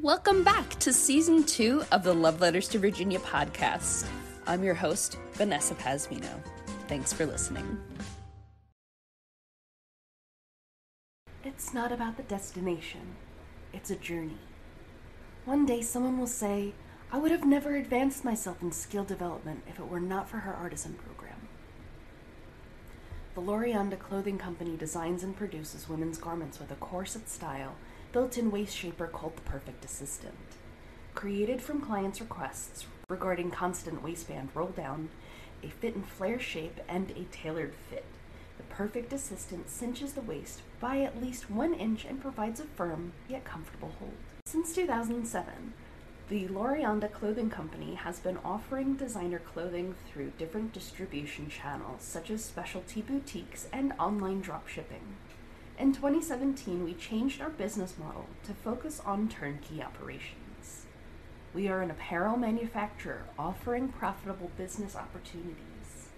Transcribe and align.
Welcome 0.00 0.44
back 0.44 0.70
to 0.78 0.92
season 0.92 1.42
two 1.42 1.82
of 1.90 2.04
the 2.04 2.14
Love 2.14 2.40
Letters 2.40 2.68
to 2.68 2.78
Virginia 2.78 3.18
podcast. 3.18 4.06
I'm 4.46 4.62
your 4.62 4.74
host, 4.74 5.18
Vanessa 5.32 5.74
Pasmino. 5.74 6.40
Thanks 6.86 7.12
for 7.12 7.26
listening. 7.26 7.80
It's 11.42 11.74
not 11.74 11.90
about 11.90 12.16
the 12.16 12.22
destination, 12.22 13.16
it's 13.72 13.90
a 13.90 13.96
journey. 13.96 14.38
One 15.44 15.66
day 15.66 15.82
someone 15.82 16.16
will 16.16 16.28
say, 16.28 16.74
I 17.10 17.18
would 17.18 17.32
have 17.32 17.44
never 17.44 17.74
advanced 17.74 18.24
myself 18.24 18.62
in 18.62 18.70
skill 18.70 19.02
development 19.02 19.64
if 19.66 19.80
it 19.80 19.88
were 19.88 19.98
not 19.98 20.28
for 20.28 20.36
her 20.36 20.54
artisan 20.54 20.94
program. 20.94 21.48
The 23.34 23.40
Lorianda 23.40 23.98
Clothing 23.98 24.38
Company 24.38 24.76
designs 24.76 25.24
and 25.24 25.36
produces 25.36 25.88
women's 25.88 26.18
garments 26.18 26.60
with 26.60 26.70
a 26.70 26.76
corset 26.76 27.28
style 27.28 27.74
built-in 28.12 28.50
waist 28.50 28.74
shaper 28.74 29.06
called 29.06 29.36
the 29.36 29.42
Perfect 29.42 29.84
Assistant. 29.84 30.34
Created 31.14 31.60
from 31.60 31.80
clients' 31.80 32.20
requests 32.20 32.86
regarding 33.08 33.50
constant 33.50 34.02
waistband 34.02 34.48
roll 34.54 34.68
down, 34.68 35.08
a 35.62 35.68
fit 35.68 35.94
and 35.94 36.06
flare 36.06 36.38
shape, 36.38 36.80
and 36.88 37.10
a 37.10 37.24
tailored 37.32 37.74
fit, 37.90 38.04
the 38.56 38.62
Perfect 38.64 39.12
Assistant 39.12 39.68
cinches 39.68 40.12
the 40.12 40.20
waist 40.20 40.62
by 40.80 41.00
at 41.00 41.20
least 41.20 41.50
one 41.50 41.74
inch 41.74 42.04
and 42.04 42.20
provides 42.20 42.60
a 42.60 42.64
firm 42.64 43.12
yet 43.28 43.44
comfortable 43.44 43.92
hold. 43.98 44.12
Since 44.46 44.74
2007, 44.74 45.74
the 46.28 46.46
Lorianda 46.48 47.10
Clothing 47.10 47.50
Company 47.50 47.94
has 47.94 48.20
been 48.20 48.38
offering 48.44 48.94
designer 48.94 49.38
clothing 49.38 49.94
through 50.06 50.32
different 50.38 50.72
distribution 50.72 51.48
channels, 51.48 52.02
such 52.02 52.30
as 52.30 52.44
specialty 52.44 53.00
boutiques 53.00 53.66
and 53.72 53.92
online 53.98 54.42
dropshipping. 54.42 55.16
In 55.78 55.92
2017, 55.92 56.82
we 56.82 56.92
changed 56.92 57.40
our 57.40 57.50
business 57.50 57.94
model 57.96 58.26
to 58.44 58.52
focus 58.52 59.00
on 59.06 59.28
turnkey 59.28 59.80
operations. 59.80 60.86
We 61.54 61.68
are 61.68 61.82
an 61.82 61.90
apparel 61.92 62.36
manufacturer 62.36 63.22
offering 63.38 63.90
profitable 63.90 64.50
business 64.58 64.96
opportunities. 64.96 66.08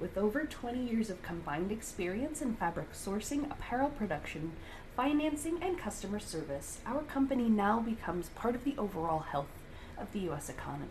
With 0.00 0.18
over 0.18 0.44
20 0.44 0.84
years 0.84 1.10
of 1.10 1.22
combined 1.22 1.70
experience 1.70 2.42
in 2.42 2.56
fabric 2.56 2.92
sourcing, 2.92 3.48
apparel 3.52 3.90
production, 3.90 4.50
financing, 4.96 5.62
and 5.62 5.78
customer 5.78 6.18
service, 6.18 6.80
our 6.84 7.02
company 7.02 7.48
now 7.48 7.78
becomes 7.78 8.30
part 8.30 8.56
of 8.56 8.64
the 8.64 8.74
overall 8.76 9.20
health 9.20 9.54
of 9.96 10.10
the 10.12 10.20
U.S. 10.30 10.48
economy. 10.48 10.90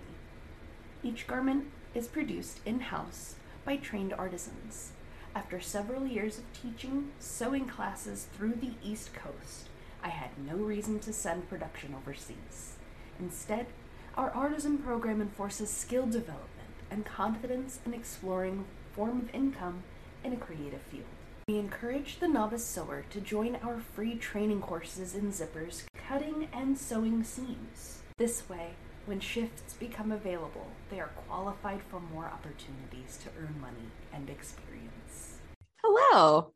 Each 1.03 1.27
garment 1.27 1.65
is 1.93 2.07
produced 2.07 2.61
in 2.65 2.79
house 2.79 3.35
by 3.65 3.75
trained 3.75 4.13
artisans 4.13 4.93
after 5.35 5.59
several 5.59 6.05
years 6.05 6.37
of 6.37 6.45
teaching 6.53 7.11
sewing 7.19 7.65
classes 7.65 8.27
through 8.35 8.53
the 8.53 8.73
East 8.83 9.13
Coast, 9.13 9.69
I 10.03 10.09
had 10.09 10.31
no 10.37 10.55
reason 10.55 10.99
to 10.99 11.13
send 11.13 11.49
production 11.49 11.95
overseas. 11.95 12.75
Instead, 13.19 13.67
our 14.15 14.29
artisan 14.31 14.77
program 14.77 15.21
enforces 15.21 15.69
skill 15.69 16.05
development 16.05 16.49
and 16.91 17.05
confidence 17.05 17.79
in 17.85 17.93
exploring 17.93 18.65
form 18.93 19.21
of 19.21 19.33
income 19.33 19.83
in 20.23 20.33
a 20.33 20.37
creative 20.37 20.81
field. 20.81 21.05
We 21.47 21.57
encourage 21.57 22.19
the 22.19 22.27
novice 22.27 22.65
sewer 22.65 23.05
to 23.09 23.19
join 23.19 23.57
our 23.57 23.79
free 23.79 24.15
training 24.15 24.61
courses 24.61 25.15
in 25.15 25.31
zippers, 25.31 25.83
cutting, 26.07 26.47
and 26.53 26.77
sewing 26.77 27.23
seams. 27.23 28.03
This 28.17 28.47
way, 28.47 28.75
when 29.05 29.19
shifts 29.19 29.73
become 29.73 30.11
available, 30.11 30.67
they 30.89 30.99
are 30.99 31.11
qualified 31.27 31.81
for 31.89 31.99
more 31.99 32.25
opportunities 32.25 33.17
to 33.23 33.29
earn 33.39 33.59
money 33.59 33.89
and 34.13 34.29
experience. 34.29 35.39
Hello. 35.83 36.53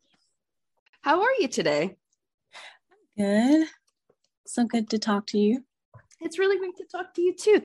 How 1.02 1.22
are 1.22 1.34
you 1.40 1.48
today? 1.48 1.98
Good. 3.18 3.68
So 4.46 4.64
good 4.66 4.90
to 4.92 5.00
talk 5.00 5.28
to 5.28 5.38
you. 5.38 5.64
It's 6.22 6.40
really 6.40 6.58
great 6.58 6.78
to 6.78 6.86
talk 6.86 7.14
to 7.16 7.22
you 7.22 7.34
too. 7.34 7.62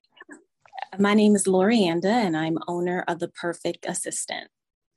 My 0.99 1.15
name 1.15 1.37
is 1.37 1.45
Lorianda, 1.45 2.05
and 2.05 2.37
I'm 2.37 2.59
owner 2.69 3.05
of 3.07 3.19
The 3.19 3.29
Perfect 3.29 3.87
Assistant. 3.87 4.49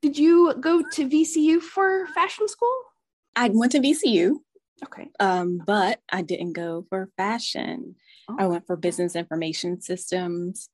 Did 0.01 0.17
you 0.17 0.55
go 0.59 0.81
to 0.81 1.07
VCU 1.07 1.61
for 1.61 2.07
fashion 2.07 2.47
school? 2.47 2.75
I 3.35 3.49
went 3.49 3.71
to 3.73 3.79
VCU. 3.79 4.37
Okay. 4.83 5.09
Um, 5.19 5.61
but 5.65 6.01
I 6.11 6.21
didn't 6.21 6.53
go 6.53 6.85
for 6.89 7.09
fashion. 7.17 7.95
Oh. 8.29 8.35
I 8.37 8.47
went 8.47 8.67
for 8.67 8.75
business 8.75 9.15
information 9.15 9.81
systems 9.81 10.69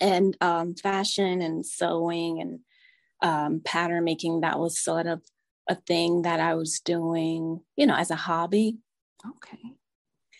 and 0.00 0.36
um, 0.40 0.74
fashion 0.74 1.40
and 1.40 1.64
sewing 1.64 2.40
and 2.40 2.60
um, 3.22 3.60
pattern 3.64 4.04
making. 4.04 4.40
That 4.40 4.58
was 4.58 4.80
sort 4.80 5.06
of 5.06 5.22
a 5.68 5.74
thing 5.74 6.22
that 6.22 6.40
I 6.40 6.54
was 6.54 6.80
doing, 6.80 7.60
you 7.76 7.86
know, 7.86 7.96
as 7.96 8.10
a 8.10 8.16
hobby. 8.16 8.78
Okay. 9.36 9.74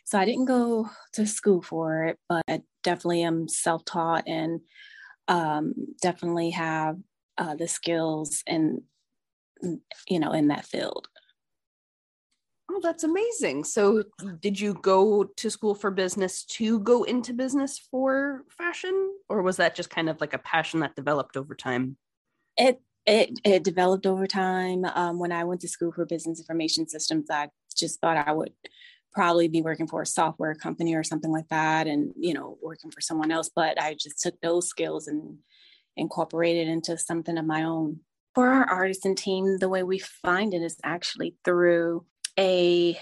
So 0.05 0.19
I 0.19 0.25
didn't 0.25 0.45
go 0.47 0.89
to 1.15 1.27
school 1.27 1.63
for 1.63 2.05
it, 2.05 2.19
but 2.29 2.43
I 2.49 2.63
definitely 2.83 3.23
am 3.23 3.49
self 3.49 3.85
taught 3.85 4.25
and 4.27 4.61
um, 5.29 5.75
definitely 6.03 6.51
have 6.51 6.99
uh, 7.39 7.55
the 7.55 7.69
skills 7.69 8.43
and, 8.47 8.83
you 10.09 10.19
know, 10.19 10.33
in 10.33 10.49
that 10.49 10.67
field. 10.67 11.09
Oh, 12.77 12.81
that's 12.83 13.05
amazing. 13.05 13.63
So, 13.63 14.03
did 14.41 14.59
you 14.59 14.75
go 14.75 15.25
to 15.25 15.49
school 15.51 15.77
for 15.77 15.93
business 15.93 16.45
to 16.45 16.81
go 16.81 17.05
into 17.05 17.33
business 17.33 17.79
for 17.79 18.43
fashion, 18.49 19.17
or 19.29 19.43
was 19.43 19.59
that 19.59 19.77
just 19.77 19.91
kind 19.91 20.09
of 20.09 20.21
like 20.21 20.35
a 20.35 20.39
passion 20.39 20.81
that 20.81 20.97
developed 20.97 21.37
over 21.37 21.55
time? 21.55 21.97
It 22.57 22.81
it 23.07 23.39
it 23.45 23.63
developed 23.63 24.07
over 24.07 24.27
time. 24.27 24.85
Um, 24.87 25.21
when 25.21 25.31
I 25.31 25.45
went 25.45 25.61
to 25.61 25.69
school 25.69 25.93
for 25.93 26.05
business 26.05 26.41
information 26.41 26.89
systems, 26.89 27.31
I 27.31 27.49
just 27.77 28.01
thought 28.01 28.17
I 28.17 28.33
would 28.33 28.53
probably 29.13 29.47
be 29.47 29.63
working 29.63 29.87
for 29.87 30.03
a 30.03 30.07
software 30.07 30.57
company 30.57 30.97
or 30.97 31.05
something 31.05 31.31
like 31.31 31.49
that, 31.51 31.87
and 31.87 32.13
you 32.17 32.35
know, 32.35 32.59
working 32.61 32.91
for 32.91 33.01
someone 33.01 33.31
else. 33.31 33.51
But 33.55 33.81
I 33.81 33.95
just 33.95 34.21
took 34.21 34.41
those 34.41 34.69
skills 34.69 35.07
and 35.07 35.39
incorporated 35.97 36.67
into 36.67 36.99
something 36.99 37.39
of 37.39 37.47
my 37.47 37.63
own. 37.63 38.01
For 38.35 38.49
our 38.49 38.69
artisan 38.69 39.15
team, 39.15 39.59
the 39.59 39.69
way 39.69 39.85
we 39.85 40.01
find 40.01 40.55
it 40.55 40.63
is 40.63 40.77
actually 40.83 41.37
through 41.45 42.05
a 42.39 42.99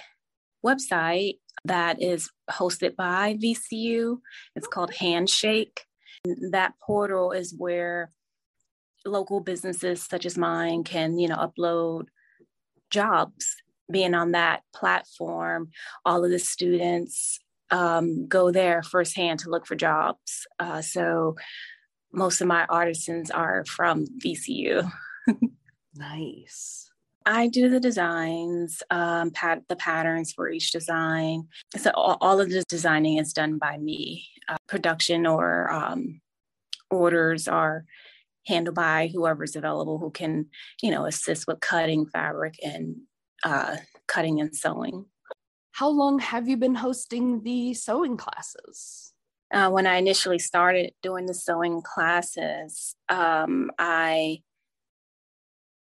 website 0.65 1.39
that 1.65 2.03
is 2.03 2.31
hosted 2.51 2.97
by 2.97 3.37
VCU. 3.43 4.19
It's 4.57 4.67
called 4.67 4.95
Handshake. 4.95 5.85
That 6.51 6.75
portal 6.85 7.33
is 7.33 7.55
where 7.57 8.11
local 9.05 9.41
businesses 9.41 10.05
such 10.05 10.27
as 10.27 10.39
mine 10.39 10.85
can, 10.85 11.19
you 11.19 11.29
know, 11.29 11.37
upload 11.37 12.07
jobs. 12.91 13.57
Being 13.91 14.15
on 14.15 14.33
that 14.33 14.63
platform, 14.75 15.71
all 16.07 16.25
of 16.25 16.31
the 16.31 16.39
students 16.39 17.39
um, 17.71 18.27
go 18.27 18.51
there 18.51 18.83
firsthand 18.83 19.41
to 19.41 19.51
look 19.51 19.67
for 19.67 19.75
jobs. 19.75 20.47
Uh, 20.59 20.81
so 20.81 21.37
most 22.13 22.41
of 22.41 22.47
my 22.47 22.65
artisans 22.67 23.31
are 23.31 23.65
from 23.67 24.07
VCU. 24.25 24.91
nice. 25.95 26.92
I 27.27 27.49
do 27.49 27.69
the 27.69 27.81
designs, 27.81 28.83
um, 28.91 29.31
pat 29.31 29.63
the 29.69 29.77
patterns 29.77 30.33
for 30.33 30.51
each 30.51 30.71
design. 30.71 31.49
So 31.77 31.91
all, 31.95 32.19
all 32.21 32.41
of 32.41 32.51
the 32.51 32.65
designing 32.69 33.19
is 33.19 33.33
done 33.33 33.59
by 33.59 33.79
me. 33.79 34.29
Uh, 34.49 34.57
production 34.69 35.27
or 35.27 35.71
um, 35.71 36.21
orders 36.91 37.49
are 37.49 37.85
handled 38.47 38.75
by 38.75 39.11
whoever's 39.13 39.57
available 39.57 39.99
who 39.99 40.11
can, 40.11 40.47
you 40.83 40.91
know, 40.91 41.07
assist 41.07 41.47
with 41.47 41.61
cutting 41.61 42.07
fabric 42.07 42.55
and 42.63 42.97
uh, 43.45 43.77
cutting 44.09 44.41
and 44.41 44.55
sewing. 44.55 45.07
How 45.73 45.89
long 45.89 46.19
have 46.19 46.49
you 46.49 46.57
been 46.57 46.75
hosting 46.75 47.43
the 47.43 47.75
sewing 47.75 48.17
classes? 48.17 49.13
Uh, 49.53 49.71
when 49.71 49.87
I 49.87 49.97
initially 49.97 50.39
started 50.39 50.93
doing 51.03 51.27
the 51.27 51.35
sewing 51.35 51.83
classes, 51.83 52.95
um, 53.09 53.71
I 53.79 54.43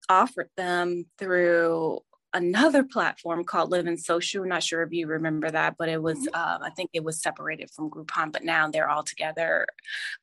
offered 0.09 0.50
them 0.56 1.06
through 1.19 2.00
another 2.33 2.83
platform 2.83 3.44
called 3.44 3.71
Live 3.71 3.84
Living 3.84 3.97
Social. 3.97 4.43
I'm 4.43 4.49
not 4.50 4.62
sure 4.62 4.83
if 4.83 4.93
you 4.93 5.06
remember 5.06 5.50
that, 5.50 5.77
but 5.78 5.89
it 5.89 6.03
was, 6.03 6.19
mm-hmm. 6.19 6.62
I 6.62 6.71
think 6.71 6.91
it 6.93 7.05
was 7.05 7.22
separated 7.22 7.71
from 7.71 7.91
Groupon, 7.91 8.33
but 8.33 8.45
now 8.45 8.69
they're 8.69 8.91
all 8.91 9.03
together. 9.03 9.66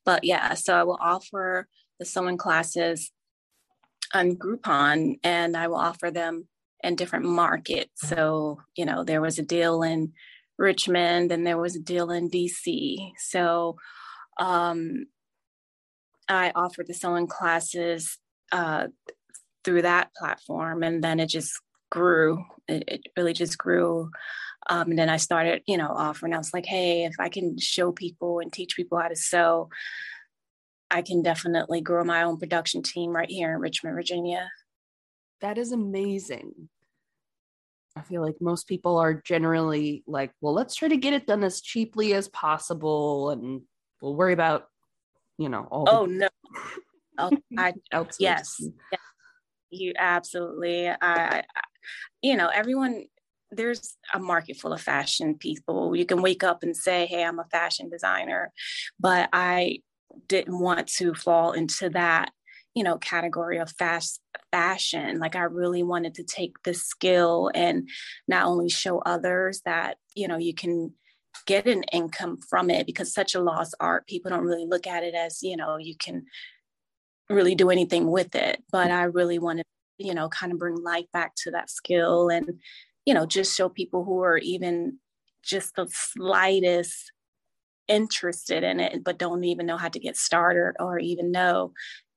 But 0.04 0.24
yeah, 0.24 0.54
so 0.54 0.74
I 0.76 0.84
will 0.84 0.98
offer 1.00 1.66
the 1.98 2.04
sewing 2.04 2.36
classes 2.36 3.10
on 4.12 4.36
Groupon 4.36 5.18
and 5.24 5.56
I 5.56 5.66
will 5.66 5.76
offer 5.76 6.10
them 6.10 6.46
in 6.82 6.94
different 6.94 7.24
markets. 7.24 8.08
So, 8.08 8.60
you 8.76 8.84
know, 8.84 9.02
there 9.02 9.20
was 9.20 9.38
a 9.38 9.42
deal 9.42 9.82
in 9.82 10.12
Richmond 10.56 11.32
and 11.32 11.46
there 11.46 11.58
was 11.58 11.74
a 11.74 11.80
deal 11.80 12.10
in 12.10 12.30
DC. 12.30 13.12
So, 13.18 13.76
um, 14.38 15.06
I 16.28 16.52
offered 16.54 16.86
the 16.86 16.94
sewing 16.94 17.26
classes 17.26 18.18
uh, 18.52 18.88
through 19.64 19.82
that 19.82 20.14
platform 20.14 20.82
and 20.82 21.02
then 21.02 21.20
it 21.20 21.26
just 21.26 21.60
grew 21.90 22.44
it, 22.68 22.84
it 22.86 23.06
really 23.16 23.32
just 23.32 23.56
grew 23.58 24.10
um, 24.68 24.90
and 24.90 24.98
then 24.98 25.08
i 25.08 25.16
started 25.16 25.62
you 25.66 25.76
know 25.76 25.88
offering 25.88 26.34
i 26.34 26.38
was 26.38 26.52
like 26.52 26.66
hey 26.66 27.04
if 27.04 27.14
i 27.18 27.28
can 27.28 27.58
show 27.58 27.92
people 27.92 28.40
and 28.40 28.52
teach 28.52 28.76
people 28.76 28.98
how 28.98 29.08
to 29.08 29.16
sew 29.16 29.68
i 30.90 31.02
can 31.02 31.22
definitely 31.22 31.80
grow 31.80 32.04
my 32.04 32.22
own 32.22 32.38
production 32.38 32.82
team 32.82 33.10
right 33.10 33.30
here 33.30 33.52
in 33.52 33.60
richmond 33.60 33.94
virginia 33.94 34.50
that 35.40 35.58
is 35.58 35.72
amazing 35.72 36.68
I 37.96 38.02
feel 38.02 38.22
like 38.22 38.34
most 38.40 38.66
people 38.66 38.98
are 38.98 39.14
generally 39.14 40.02
like, 40.06 40.32
well, 40.40 40.52
let's 40.52 40.74
try 40.74 40.88
to 40.88 40.96
get 40.96 41.14
it 41.14 41.26
done 41.26 41.44
as 41.44 41.60
cheaply 41.60 42.12
as 42.14 42.28
possible 42.28 43.30
and 43.30 43.62
we'll 44.00 44.16
worry 44.16 44.32
about, 44.32 44.66
you 45.38 45.48
know, 45.48 45.66
all 45.70 45.84
Oh 45.88 46.06
no. 46.06 46.28
Oh, 47.16 47.30
I 47.56 47.74
yes. 47.92 48.56
yes. 48.58 48.70
You 49.74 49.92
absolutely. 49.98 50.90
You 52.22 52.36
know, 52.36 52.48
everyone 52.48 53.04
there's 53.50 53.96
a 54.12 54.18
market 54.18 54.56
full 54.56 54.72
of 54.72 54.80
fashion 54.80 55.36
people. 55.36 55.94
You 55.94 56.06
can 56.06 56.22
wake 56.22 56.42
up 56.42 56.62
and 56.62 56.76
say, 56.76 57.06
"Hey, 57.06 57.24
I'm 57.24 57.38
a 57.38 57.44
fashion 57.44 57.88
designer," 57.88 58.52
but 58.98 59.28
I 59.32 59.80
didn't 60.28 60.58
want 60.58 60.88
to 60.88 61.14
fall 61.14 61.52
into 61.52 61.90
that 61.90 62.32
you 62.74 62.82
know 62.82 62.98
category 62.98 63.58
of 63.58 63.70
fast 63.70 64.20
fashion 64.52 65.18
like 65.18 65.36
i 65.36 65.42
really 65.42 65.82
wanted 65.82 66.14
to 66.14 66.24
take 66.24 66.54
this 66.64 66.82
skill 66.82 67.50
and 67.54 67.88
not 68.28 68.46
only 68.46 68.68
show 68.68 68.98
others 69.00 69.62
that 69.64 69.96
you 70.14 70.28
know 70.28 70.36
you 70.36 70.54
can 70.54 70.92
get 71.46 71.66
an 71.66 71.82
income 71.92 72.38
from 72.48 72.70
it 72.70 72.86
because 72.86 73.12
such 73.12 73.34
a 73.34 73.40
lost 73.40 73.74
art 73.80 74.06
people 74.06 74.30
don't 74.30 74.44
really 74.44 74.66
look 74.66 74.86
at 74.86 75.02
it 75.02 75.14
as 75.14 75.42
you 75.42 75.56
know 75.56 75.76
you 75.76 75.94
can 75.96 76.24
really 77.30 77.54
do 77.54 77.70
anything 77.70 78.10
with 78.10 78.34
it 78.34 78.62
but 78.70 78.88
mm-hmm. 78.88 78.96
i 78.96 79.02
really 79.04 79.38
want 79.38 79.58
to, 79.58 79.64
you 79.98 80.14
know 80.14 80.28
kind 80.28 80.52
of 80.52 80.58
bring 80.58 80.82
life 80.82 81.06
back 81.12 81.32
to 81.36 81.50
that 81.50 81.70
skill 81.70 82.28
and 82.28 82.60
you 83.06 83.14
know 83.14 83.26
just 83.26 83.56
show 83.56 83.68
people 83.68 84.04
who 84.04 84.22
are 84.22 84.38
even 84.38 84.98
just 85.42 85.74
the 85.76 85.86
slightest 85.90 87.12
interested 87.86 88.62
in 88.62 88.80
it 88.80 89.04
but 89.04 89.18
don't 89.18 89.44
even 89.44 89.66
know 89.66 89.76
how 89.76 89.88
to 89.88 89.98
get 89.98 90.16
started 90.16 90.74
or 90.80 90.98
even 90.98 91.30
know 91.30 91.72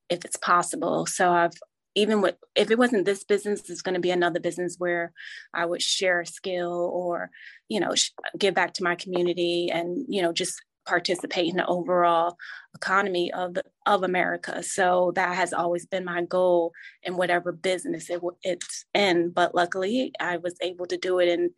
if 0.10 0.26
it's 0.26 0.38
possible. 0.38 1.06
So 1.06 1.32
I've 1.32 1.54
even 1.96 2.22
with 2.22 2.36
if 2.56 2.70
it 2.70 2.78
wasn't 2.78 3.06
this 3.06 3.24
business, 3.24 3.70
it's 3.70 3.82
going 3.82 3.96
to 3.96 4.02
be 4.02 4.12
another 4.12 4.40
business 4.40 4.76
where 4.78 5.14
I 5.54 5.66
would 5.66 5.82
share 5.82 6.22
a 6.22 6.26
skill 6.26 6.92
or 6.94 7.32
you 7.70 7.80
know 7.80 7.96
sh- 7.96 8.12
give 8.38 8.54
back 8.54 8.74
to 8.74 8.84
my 8.84 8.96
community 8.96 9.70
and 9.72 10.06
you 10.08 10.22
know 10.22 10.32
just 10.32 10.62
participate 10.88 11.50
in 11.50 11.58
the 11.58 11.66
overall 11.68 12.38
economy 12.76 13.32
of 13.34 13.54
the, 13.54 13.64
of 13.86 14.04
America. 14.04 14.64
So 14.64 15.12
that 15.16 15.36
has 15.36 15.54
always 15.54 15.86
been 15.86 16.06
my 16.06 16.24
goal 16.24 16.72
in 17.04 17.18
whatever 17.18 17.52
business 17.52 18.10
it, 18.10 18.22
it's 18.44 18.86
in. 18.94 19.30
But 19.30 19.54
luckily, 19.54 20.14
I 20.20 20.38
was 20.38 20.56
able 20.62 20.86
to 20.88 20.98
do 20.98 21.20
it 21.20 21.30
in 21.30 21.52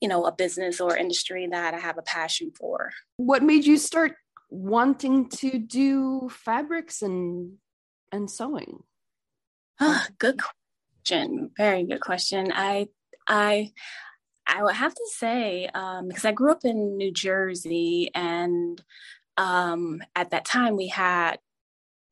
you 0.00 0.08
know 0.08 0.24
a 0.26 0.32
business 0.32 0.80
or 0.80 0.96
industry 0.96 1.46
that 1.50 1.74
I 1.74 1.78
have 1.78 1.98
a 1.98 2.02
passion 2.02 2.52
for. 2.58 2.92
What 3.16 3.42
made 3.42 3.64
you 3.64 3.78
start 3.78 4.16
wanting 4.50 5.28
to 5.28 5.58
do 5.58 6.28
fabrics 6.30 7.02
and 7.02 7.54
and 8.12 8.30
sewing? 8.30 8.82
Ah, 9.80 10.08
good 10.18 10.40
question. 10.40 11.50
Very 11.56 11.84
good 11.84 12.00
question. 12.00 12.52
I 12.54 12.88
I 13.26 13.72
I 14.46 14.62
would 14.62 14.74
have 14.74 14.94
to 14.94 15.06
say 15.12 15.68
um, 15.74 16.08
because 16.08 16.24
I 16.24 16.32
grew 16.32 16.50
up 16.50 16.64
in 16.64 16.96
New 16.96 17.12
Jersey, 17.12 18.10
and 18.14 18.82
um, 19.36 20.02
at 20.14 20.30
that 20.30 20.44
time 20.44 20.76
we 20.76 20.88
had 20.88 21.38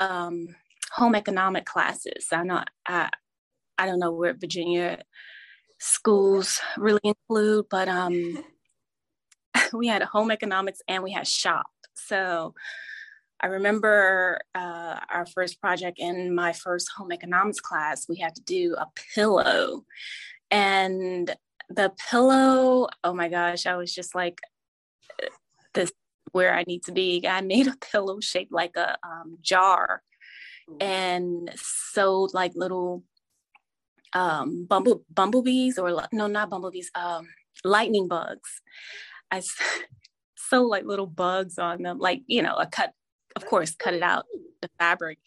um, 0.00 0.54
home 0.92 1.14
economic 1.14 1.64
classes. 1.64 2.26
I'm 2.32 2.46
not. 2.46 2.68
I, 2.86 3.10
I 3.78 3.86
don't 3.86 3.98
know 3.98 4.12
where 4.12 4.34
Virginia 4.34 5.02
schools 5.78 6.60
really 6.76 7.00
include, 7.02 7.66
but 7.70 7.88
um, 7.88 8.44
we 9.72 9.88
had 9.88 10.02
home 10.02 10.30
economics 10.30 10.80
and 10.88 11.02
we 11.02 11.12
had 11.12 11.26
shop. 11.26 11.66
So 11.94 12.54
I 13.40 13.48
remember 13.48 14.40
uh, 14.54 15.00
our 15.12 15.26
first 15.26 15.60
project 15.60 15.98
in 15.98 16.34
my 16.34 16.52
first 16.52 16.90
home 16.96 17.12
economics 17.12 17.60
class, 17.60 18.08
we 18.08 18.16
had 18.16 18.34
to 18.36 18.42
do 18.42 18.76
a 18.78 18.86
pillow. 19.14 19.84
And 20.50 21.34
the 21.74 21.92
pillow, 22.10 22.88
oh 23.04 23.14
my 23.14 23.28
gosh, 23.28 23.66
I 23.66 23.76
was 23.76 23.94
just 23.94 24.14
like, 24.14 24.38
this 25.74 25.92
where 26.32 26.54
I 26.54 26.64
need 26.64 26.82
to 26.84 26.92
be. 26.92 27.26
I 27.26 27.40
made 27.42 27.66
a 27.66 27.76
pillow 27.76 28.20
shaped 28.20 28.52
like 28.52 28.76
a 28.76 28.96
um, 29.02 29.38
jar 29.42 30.02
and 30.80 31.50
sewed 31.56 32.32
like 32.32 32.52
little 32.54 33.04
um, 34.14 34.64
bumble 34.64 35.04
bumblebees 35.12 35.78
or 35.78 36.06
no, 36.12 36.26
not 36.26 36.50
bumblebees, 36.50 36.90
um, 36.94 37.28
lightning 37.64 38.08
bugs. 38.08 38.60
I 39.30 39.42
sewed 40.36 40.68
like 40.68 40.84
little 40.84 41.06
bugs 41.06 41.58
on 41.58 41.82
them, 41.82 41.98
like 41.98 42.22
you 42.26 42.42
know, 42.42 42.54
a 42.54 42.66
cut 42.66 42.92
of 43.36 43.46
course, 43.46 43.74
cut 43.74 43.94
it 43.94 44.02
out, 44.02 44.26
the 44.60 44.70
fabric. 44.78 45.18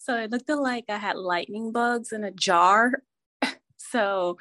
So 0.00 0.16
it 0.16 0.30
looked 0.30 0.48
like 0.48 0.84
I 0.88 0.98
had 0.98 1.16
lightning 1.16 1.72
bugs 1.72 2.12
in 2.12 2.24
a 2.24 2.30
jar. 2.30 3.02
so, 3.76 4.38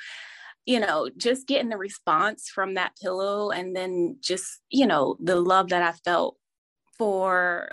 you 0.66 0.80
know, 0.80 1.10
just 1.18 1.48
getting 1.48 1.70
the 1.70 1.78
response 1.78 2.50
from 2.50 2.76
that 2.76 2.96
pillow 3.02 3.50
and 3.50 3.76
then 3.76 4.18
just, 4.22 4.62
you 4.70 4.86
know, 4.86 5.18
the 5.20 5.36
love 5.36 5.70
that 5.70 5.82
I 5.82 5.92
felt 5.92 6.38
for 6.98 7.72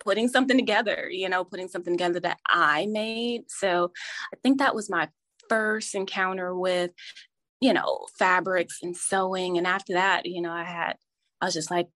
putting 0.00 0.28
something 0.28 0.56
together, 0.56 1.08
you 1.10 1.28
know, 1.28 1.44
putting 1.44 1.68
something 1.68 1.94
together 1.94 2.20
that 2.20 2.38
I 2.48 2.86
made. 2.86 3.44
So 3.48 3.92
I 4.32 4.36
think 4.42 4.58
that 4.58 4.74
was 4.74 4.90
my 4.90 5.08
first 5.48 5.94
encounter 5.94 6.54
with, 6.54 6.90
you 7.60 7.72
know, 7.72 8.06
fabrics 8.18 8.80
and 8.82 8.96
sewing. 8.96 9.56
And 9.56 9.66
after 9.66 9.94
that, 9.94 10.26
you 10.26 10.42
know, 10.42 10.52
I 10.52 10.64
had, 10.64 10.96
I 11.40 11.46
was 11.46 11.54
just 11.54 11.70
like, 11.70 11.88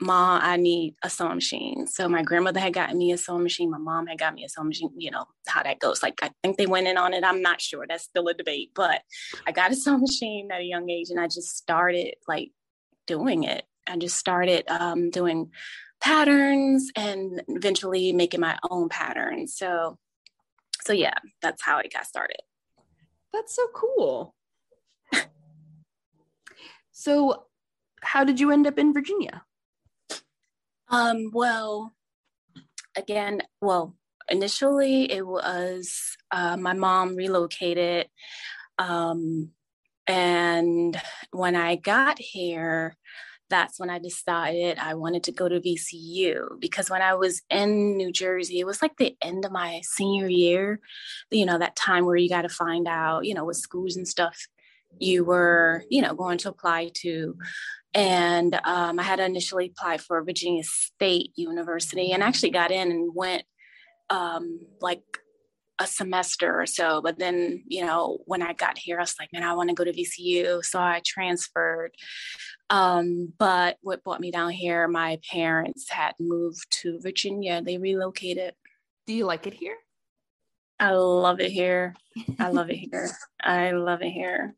mom, 0.00 0.40
I 0.42 0.56
need 0.56 0.94
a 1.02 1.10
sewing 1.10 1.34
machine. 1.34 1.86
So 1.86 2.08
my 2.08 2.22
grandmother 2.22 2.60
had 2.60 2.72
gotten 2.72 2.98
me 2.98 3.12
a 3.12 3.18
sewing 3.18 3.42
machine. 3.42 3.70
My 3.70 3.78
mom 3.78 4.06
had 4.06 4.18
got 4.18 4.34
me 4.34 4.44
a 4.44 4.48
sewing 4.48 4.68
machine. 4.68 4.90
You 4.96 5.10
know 5.10 5.26
how 5.46 5.62
that 5.62 5.78
goes. 5.78 6.02
Like 6.02 6.20
I 6.22 6.30
think 6.42 6.56
they 6.56 6.66
went 6.66 6.86
in 6.86 6.96
on 6.96 7.14
it. 7.14 7.24
I'm 7.24 7.42
not 7.42 7.60
sure. 7.60 7.86
That's 7.88 8.04
still 8.04 8.28
a 8.28 8.34
debate. 8.34 8.70
But 8.74 9.02
I 9.46 9.52
got 9.52 9.72
a 9.72 9.76
sewing 9.76 10.00
machine 10.00 10.50
at 10.52 10.60
a 10.60 10.64
young 10.64 10.88
age, 10.90 11.10
and 11.10 11.20
I 11.20 11.26
just 11.26 11.56
started 11.56 12.14
like 12.28 12.50
doing 13.06 13.44
it. 13.44 13.64
I 13.86 13.96
just 13.96 14.16
started 14.16 14.64
um, 14.68 15.10
doing 15.10 15.50
patterns 16.00 16.90
and 16.96 17.42
eventually 17.48 18.12
making 18.12 18.40
my 18.40 18.58
own 18.70 18.88
patterns. 18.88 19.56
So, 19.56 19.98
so 20.82 20.92
yeah, 20.92 21.14
that's 21.42 21.62
how 21.62 21.78
it 21.78 21.92
got 21.92 22.06
started. 22.06 22.40
That's 23.32 23.54
so 23.54 23.66
cool. 23.74 24.34
so, 26.92 27.44
how 28.02 28.22
did 28.22 28.38
you 28.38 28.50
end 28.50 28.66
up 28.66 28.78
in 28.78 28.92
Virginia? 28.92 29.42
Um, 30.88 31.30
well, 31.32 31.92
again, 32.96 33.42
well, 33.60 33.94
initially 34.28 35.10
it 35.10 35.26
was 35.26 36.16
uh, 36.30 36.56
my 36.56 36.72
mom 36.72 37.16
relocated. 37.16 38.08
Um, 38.78 39.50
and 40.06 41.00
when 41.30 41.56
I 41.56 41.76
got 41.76 42.18
here, 42.18 42.96
that's 43.50 43.78
when 43.78 43.90
I 43.90 43.98
decided 43.98 44.78
I 44.78 44.94
wanted 44.94 45.24
to 45.24 45.32
go 45.32 45.48
to 45.48 45.60
VCU 45.60 46.60
because 46.60 46.90
when 46.90 47.02
I 47.02 47.14
was 47.14 47.42
in 47.50 47.96
New 47.96 48.10
Jersey, 48.10 48.58
it 48.58 48.66
was 48.66 48.82
like 48.82 48.96
the 48.96 49.16
end 49.22 49.44
of 49.44 49.52
my 49.52 49.80
senior 49.84 50.28
year, 50.28 50.80
you 51.30 51.46
know, 51.46 51.58
that 51.58 51.76
time 51.76 52.04
where 52.04 52.16
you 52.16 52.28
got 52.28 52.42
to 52.42 52.48
find 52.48 52.88
out, 52.88 53.26
you 53.26 53.34
know, 53.34 53.44
what 53.44 53.56
schools 53.56 53.96
and 53.96 54.08
stuff 54.08 54.46
you 54.98 55.24
were, 55.24 55.84
you 55.90 56.00
know, 56.02 56.14
going 56.14 56.38
to 56.38 56.48
apply 56.48 56.90
to. 56.94 57.36
And 57.94 58.58
um, 58.64 58.98
I 58.98 59.04
had 59.04 59.20
initially 59.20 59.66
applied 59.66 60.00
for 60.00 60.22
Virginia 60.24 60.64
State 60.64 61.30
University 61.36 62.12
and 62.12 62.22
actually 62.22 62.50
got 62.50 62.72
in 62.72 62.90
and 62.90 63.14
went 63.14 63.44
um, 64.10 64.60
like 64.80 65.02
a 65.80 65.86
semester 65.86 66.60
or 66.60 66.66
so. 66.66 67.00
But 67.02 67.18
then, 67.18 67.62
you 67.66 67.84
know, 67.84 68.18
when 68.26 68.42
I 68.42 68.52
got 68.52 68.78
here, 68.78 68.98
I 68.98 69.02
was 69.02 69.14
like, 69.18 69.32
man, 69.32 69.42
I 69.42 69.54
want 69.54 69.70
to 69.70 69.74
go 69.74 69.84
to 69.84 69.92
VCU. 69.92 70.64
So 70.64 70.78
I 70.78 71.02
transferred. 71.04 71.92
Um, 72.70 73.32
but 73.38 73.76
what 73.82 74.02
brought 74.02 74.20
me 74.20 74.30
down 74.30 74.50
here, 74.50 74.88
my 74.88 75.18
parents 75.30 75.90
had 75.90 76.14
moved 76.18 76.66
to 76.82 77.00
Virginia. 77.00 77.62
They 77.62 77.78
relocated. 77.78 78.54
Do 79.06 79.14
you 79.14 79.26
like 79.26 79.46
it 79.46 79.54
here? 79.54 79.76
I 80.80 80.92
love 80.92 81.40
it 81.40 81.50
here. 81.50 81.94
I 82.38 82.50
love 82.50 82.70
it 82.70 82.76
here. 82.90 83.10
I 83.42 83.72
love 83.72 84.02
it 84.02 84.10
here. 84.10 84.54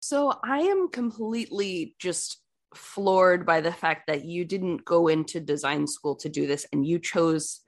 So 0.00 0.38
I 0.44 0.58
am 0.60 0.88
completely 0.88 1.94
just 1.98 2.40
floored 2.76 3.46
by 3.46 3.60
the 3.60 3.72
fact 3.72 4.06
that 4.06 4.24
you 4.24 4.44
didn't 4.44 4.84
go 4.84 5.08
into 5.08 5.40
design 5.40 5.86
school 5.86 6.14
to 6.16 6.28
do 6.28 6.46
this 6.46 6.66
and 6.72 6.86
you 6.86 6.98
chose 6.98 7.60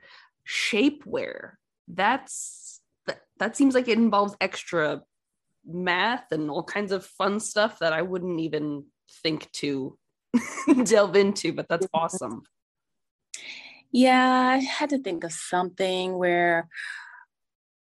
shapewear. 0.47 1.53
That's 1.89 2.81
that, 3.07 3.21
that 3.39 3.57
seems 3.57 3.75
like 3.75 3.89
it 3.89 3.99
involves 3.99 4.37
extra 4.41 5.03
math 5.65 6.33
and 6.33 6.51
all 6.51 6.63
kinds 6.63 6.93
of 6.93 7.05
fun 7.05 7.41
stuff 7.41 7.79
that 7.81 7.93
I 7.93 8.03
wouldn't 8.03 8.41
even 8.41 8.85
think 9.23 9.51
to 9.53 9.99
delve 10.85 11.17
into, 11.17 11.53
but 11.53 11.69
that's 11.69 11.87
awesome. 11.95 12.43
Yeah, 13.93 14.57
I 14.57 14.59
had 14.59 14.91
to 14.91 14.99
think 14.99 15.25
of 15.25 15.33
something 15.33 16.19
where 16.19 16.69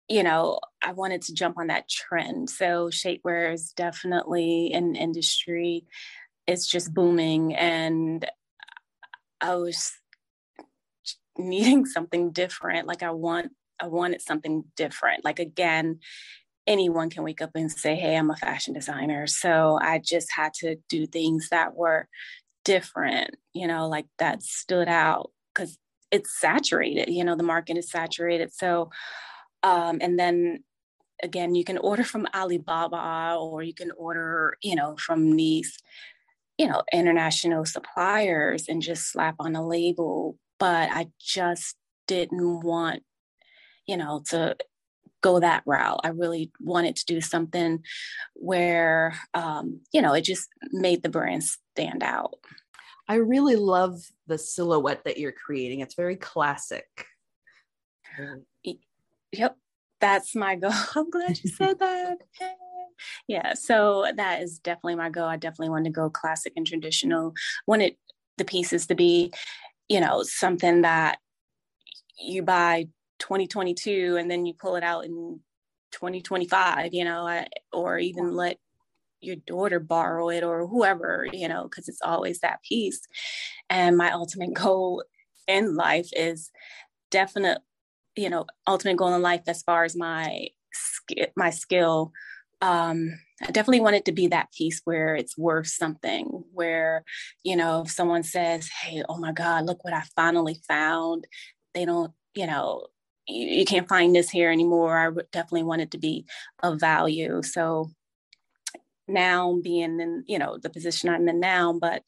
you 0.09 0.21
know, 0.21 0.59
I 0.81 0.91
wanted 0.91 1.21
to 1.23 1.33
jump 1.33 1.57
on 1.57 1.67
that 1.67 1.89
trend. 1.89 2.49
So 2.49 2.89
shapewear 2.89 3.53
is 3.53 3.71
definitely 3.71 4.71
an 4.73 4.95
industry 4.95 5.85
it's 6.47 6.67
just 6.67 6.93
booming 6.93 7.55
and 7.55 8.29
i 9.41 9.55
was 9.55 9.91
needing 11.37 11.85
something 11.97 12.31
different 12.31 12.87
like 12.87 13.03
i 13.03 13.11
want 13.11 13.51
i 13.79 13.87
wanted 13.87 14.21
something 14.21 14.63
different 14.75 15.23
like 15.25 15.39
again 15.39 15.99
anyone 16.67 17.09
can 17.09 17.23
wake 17.23 17.41
up 17.41 17.51
and 17.55 17.71
say, 17.71 17.95
Hey, 17.95 18.15
I'm 18.15 18.31
a 18.31 18.35
fashion 18.35 18.73
designer. 18.73 19.27
So 19.27 19.79
I 19.81 19.99
just 19.99 20.31
had 20.31 20.53
to 20.55 20.77
do 20.89 21.05
things 21.05 21.49
that 21.49 21.75
were 21.75 22.07
different, 22.63 23.35
you 23.53 23.67
know, 23.67 23.87
like 23.87 24.05
that 24.19 24.43
stood 24.43 24.87
out 24.87 25.31
because 25.53 25.77
it's 26.11 26.39
saturated, 26.39 27.11
you 27.11 27.23
know, 27.23 27.35
the 27.35 27.43
market 27.43 27.77
is 27.77 27.89
saturated. 27.89 28.53
So, 28.53 28.91
um, 29.63 29.97
and 30.01 30.17
then 30.17 30.63
again, 31.21 31.55
you 31.55 31.63
can 31.63 31.77
order 31.77 32.03
from 32.03 32.27
Alibaba 32.33 33.35
or 33.39 33.63
you 33.63 33.73
can 33.73 33.91
order, 33.97 34.57
you 34.61 34.75
know, 34.75 34.95
from 34.97 35.35
these, 35.35 35.77
you 36.57 36.67
know, 36.67 36.83
international 36.91 37.65
suppliers 37.65 38.65
and 38.67 38.81
just 38.81 39.11
slap 39.11 39.35
on 39.39 39.55
a 39.55 39.65
label. 39.65 40.37
But 40.59 40.89
I 40.91 41.07
just 41.19 41.75
didn't 42.07 42.61
want, 42.61 43.03
you 43.87 43.97
know, 43.97 44.23
to 44.29 44.55
go 45.21 45.39
that 45.39 45.63
route. 45.65 46.01
I 46.03 46.09
really 46.09 46.51
wanted 46.59 46.95
to 46.97 47.05
do 47.05 47.21
something 47.21 47.83
where, 48.35 49.17
um, 49.33 49.79
you 49.91 50.01
know, 50.01 50.13
it 50.13 50.21
just 50.21 50.49
made 50.71 51.01
the 51.01 51.09
brand 51.09 51.43
stand 51.43 52.03
out. 52.03 52.35
I 53.07 53.15
really 53.15 53.55
love 53.55 53.99
the 54.27 54.37
silhouette 54.37 55.03
that 55.05 55.17
you're 55.17 55.31
creating. 55.31 55.79
It's 55.79 55.95
very 55.95 56.15
classic. 56.15 57.07
Yep, 59.31 59.57
that's 59.99 60.35
my 60.35 60.55
goal. 60.55 60.71
I'm 60.95 61.09
glad 61.09 61.39
you 61.43 61.49
said 61.49 61.79
that. 61.79 62.17
yeah, 63.27 63.53
so 63.53 64.05
that 64.15 64.41
is 64.41 64.59
definitely 64.59 64.95
my 64.95 65.09
goal. 65.09 65.25
I 65.25 65.37
definitely 65.37 65.69
want 65.69 65.85
to 65.85 65.91
go 65.91 66.09
classic 66.09 66.53
and 66.55 66.65
traditional. 66.65 67.33
Wanted 67.67 67.95
the 68.37 68.45
pieces 68.45 68.87
to 68.87 68.95
be, 68.95 69.31
you 69.89 69.99
know, 69.99 70.23
something 70.23 70.81
that 70.81 71.19
you 72.19 72.41
buy 72.41 72.87
2022 73.19 74.17
and 74.19 74.29
then 74.29 74.45
you 74.45 74.53
pull 74.53 74.75
it 74.75 74.83
out 74.83 75.05
in 75.05 75.39
2025 75.91 76.93
you 76.93 77.05
know 77.05 77.43
or 77.71 77.97
even 77.97 78.35
let 78.35 78.57
your 79.21 79.35
daughter 79.47 79.79
borrow 79.79 80.29
it 80.29 80.43
or 80.43 80.67
whoever 80.67 81.27
you 81.31 81.47
know 81.47 81.63
because 81.63 81.87
it's 81.87 82.01
always 82.03 82.39
that 82.39 82.61
piece 82.63 83.01
and 83.69 83.97
my 83.97 84.11
ultimate 84.11 84.53
goal 84.53 85.03
in 85.47 85.75
life 85.75 86.09
is 86.13 86.51
definite 87.11 87.59
you 88.15 88.29
know 88.29 88.45
ultimate 88.67 88.97
goal 88.97 89.13
in 89.13 89.21
life 89.21 89.43
as 89.47 89.61
far 89.63 89.83
as 89.83 89.95
my 89.95 90.47
my 91.35 91.49
skill 91.49 92.11
um 92.63 93.19
I 93.41 93.51
definitely 93.51 93.81
want 93.81 93.97
it 93.97 94.05
to 94.05 94.13
be 94.13 94.27
that 94.27 94.53
piece 94.53 94.81
where 94.85 95.15
it's 95.15 95.37
worth 95.37 95.67
something, 95.67 96.45
where, 96.53 97.03
you 97.43 97.57
know, 97.57 97.81
if 97.81 97.91
someone 97.91 98.23
says, 98.23 98.69
Hey, 98.69 99.03
oh 99.09 99.17
my 99.17 99.33
God, 99.33 99.65
look 99.65 99.83
what 99.83 99.93
I 99.93 100.03
finally 100.15 100.61
found, 100.67 101.27
they 101.73 101.83
don't, 101.83 102.13
you 102.35 102.47
know, 102.47 102.87
you, 103.27 103.47
you 103.59 103.65
can't 103.65 103.89
find 103.89 104.15
this 104.15 104.29
here 104.29 104.49
anymore. 104.49 104.97
I 104.97 105.09
definitely 105.31 105.63
want 105.63 105.81
it 105.81 105.91
to 105.91 105.97
be 105.97 106.25
of 106.61 106.79
value. 106.79 107.41
So 107.43 107.91
now 109.07 109.59
being 109.61 109.99
in, 109.99 110.23
you 110.27 110.39
know, 110.39 110.57
the 110.57 110.69
position 110.69 111.09
I'm 111.09 111.27
in 111.27 111.39
now, 111.41 111.73
but 111.73 112.03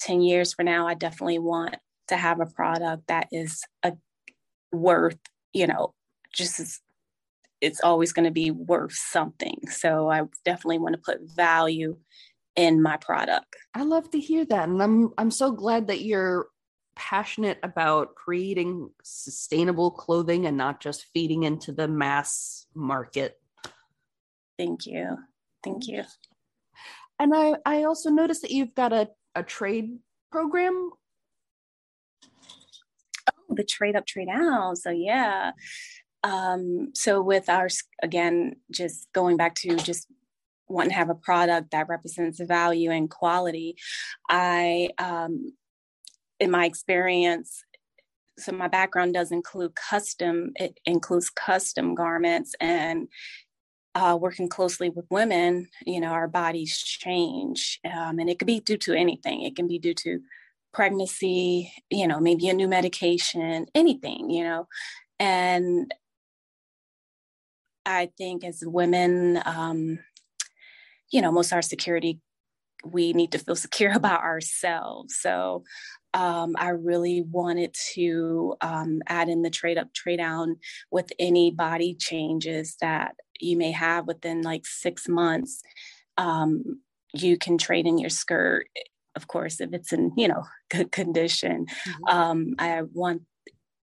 10 0.00 0.20
years 0.20 0.52
from 0.52 0.66
now, 0.66 0.86
I 0.86 0.94
definitely 0.94 1.38
want 1.38 1.76
to 2.08 2.16
have 2.16 2.40
a 2.40 2.46
product 2.46 3.06
that 3.06 3.28
is 3.32 3.62
a 3.82 3.94
worth, 4.70 5.18
you 5.54 5.66
know, 5.66 5.94
just 6.32 6.60
as 6.60 6.80
it's 7.60 7.80
always 7.80 8.12
going 8.12 8.26
to 8.26 8.30
be 8.30 8.50
worth 8.50 8.94
something. 8.94 9.60
So 9.70 10.10
I 10.10 10.22
definitely 10.44 10.78
want 10.78 10.94
to 10.94 11.00
put 11.00 11.20
value 11.34 11.96
in 12.56 12.82
my 12.82 12.96
product. 12.96 13.56
I 13.74 13.82
love 13.82 14.10
to 14.10 14.20
hear 14.20 14.44
that. 14.46 14.68
And 14.68 14.82
I'm 14.82 15.12
I'm 15.18 15.30
so 15.30 15.52
glad 15.52 15.88
that 15.88 16.02
you're 16.02 16.48
passionate 16.96 17.58
about 17.62 18.14
creating 18.14 18.90
sustainable 19.02 19.90
clothing 19.90 20.46
and 20.46 20.56
not 20.56 20.80
just 20.80 21.06
feeding 21.12 21.42
into 21.42 21.72
the 21.72 21.88
mass 21.88 22.66
market. 22.74 23.40
Thank 24.58 24.86
you. 24.86 25.18
Thank 25.64 25.88
you. 25.88 26.04
And 27.18 27.34
I, 27.34 27.54
I 27.64 27.84
also 27.84 28.10
noticed 28.10 28.42
that 28.42 28.50
you've 28.50 28.74
got 28.74 28.92
a, 28.92 29.08
a 29.34 29.42
trade 29.42 29.98
program. 30.30 30.90
Oh, 33.30 33.54
the 33.54 33.64
trade 33.64 33.96
up, 33.96 34.06
trade 34.06 34.28
out. 34.30 34.78
So, 34.78 34.90
yeah. 34.90 35.52
Um, 36.24 36.90
so, 36.94 37.22
with 37.22 37.48
our, 37.48 37.68
again, 38.02 38.56
just 38.70 39.06
going 39.12 39.36
back 39.36 39.54
to 39.56 39.76
just 39.76 40.08
wanting 40.66 40.90
to 40.90 40.96
have 40.96 41.10
a 41.10 41.14
product 41.14 41.70
that 41.70 41.88
represents 41.88 42.40
value 42.40 42.90
and 42.90 43.10
quality, 43.10 43.76
I 44.28 44.88
um, 44.98 45.52
in 46.40 46.50
my 46.50 46.64
experience, 46.64 47.62
so 48.38 48.52
my 48.52 48.68
background 48.68 49.14
does 49.14 49.30
include 49.30 49.74
custom, 49.74 50.52
it 50.56 50.80
includes 50.86 51.30
custom 51.30 51.94
garments 51.94 52.54
and 52.60 53.08
uh, 53.94 54.18
working 54.20 54.48
closely 54.48 54.90
with 54.90 55.04
women, 55.10 55.68
you 55.86 56.00
know, 56.00 56.08
our 56.08 56.26
bodies 56.26 56.76
change. 56.78 57.78
Um, 57.84 58.18
and 58.18 58.28
it 58.28 58.38
could 58.38 58.46
be 58.46 58.60
due 58.60 58.78
to 58.78 58.94
anything. 58.94 59.42
It 59.42 59.54
can 59.54 59.68
be 59.68 59.78
due 59.78 59.94
to 59.94 60.20
pregnancy, 60.72 61.72
you 61.90 62.08
know, 62.08 62.18
maybe 62.18 62.48
a 62.48 62.54
new 62.54 62.66
medication, 62.66 63.66
anything, 63.74 64.30
you 64.30 64.42
know. 64.42 64.66
And 65.20 65.94
I 67.86 68.10
think 68.16 68.44
as 68.44 68.62
women, 68.64 69.40
um, 69.44 69.98
you 71.10 71.20
know, 71.20 71.32
most 71.32 71.52
of 71.52 71.56
our 71.56 71.62
security, 71.62 72.20
we 72.84 73.12
need 73.12 73.32
to 73.32 73.38
feel 73.38 73.56
secure 73.56 73.92
about 73.92 74.22
ourselves. 74.22 75.16
So 75.16 75.64
um, 76.14 76.54
I 76.56 76.68
really 76.68 77.22
wanted 77.22 77.74
to 77.94 78.54
um, 78.60 79.02
add 79.08 79.28
in 79.28 79.42
the 79.42 79.50
trade 79.50 79.78
up, 79.78 79.92
trade 79.92 80.18
down 80.18 80.56
with 80.90 81.10
any 81.18 81.50
body 81.50 81.94
changes 81.94 82.76
that 82.80 83.16
you 83.40 83.56
may 83.56 83.72
have 83.72 84.06
within 84.06 84.42
like 84.42 84.64
six 84.64 85.08
months. 85.08 85.60
Um, 86.16 86.80
you 87.12 87.36
can 87.36 87.58
trade 87.58 87.86
in 87.86 87.98
your 87.98 88.10
skirt, 88.10 88.66
of 89.16 89.26
course, 89.26 89.60
if 89.60 89.72
it's 89.72 89.92
in 89.92 90.12
you 90.16 90.28
know 90.28 90.44
good 90.70 90.92
condition. 90.92 91.66
Mm-hmm. 91.66 92.04
Um, 92.16 92.54
I 92.58 92.82
want 92.82 93.22